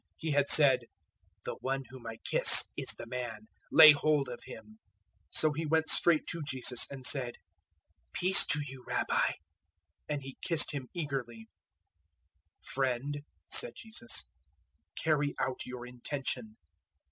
He 0.17 0.31
had 0.31 0.49
said, 0.49 0.85
"The 1.45 1.57
one 1.61 1.83
whom 1.91 2.07
I 2.07 2.17
kiss 2.25 2.63
is 2.75 2.87
the 2.97 3.05
man: 3.05 3.45
lay 3.71 3.91
hold 3.91 4.29
of 4.29 4.45
him." 4.45 4.79
026:049 5.27 5.27
So 5.29 5.51
he 5.53 5.65
went 5.67 5.89
straight 5.89 6.25
to 6.25 6.41
Jesus 6.41 6.87
and 6.89 7.05
said, 7.05 7.35
"Peace 8.11 8.43
to 8.47 8.61
you, 8.65 8.83
Rabbi!" 8.87 9.33
And 10.09 10.23
he 10.23 10.37
kissed 10.41 10.71
Him 10.71 10.87
eagerly. 10.95 11.45
026:050 12.63 12.65
"Friend," 12.73 13.21
said 13.47 13.73
Jesus, 13.77 14.23
"carry 14.97 15.35
out 15.39 15.67
your 15.67 15.85
intention." 15.85 16.55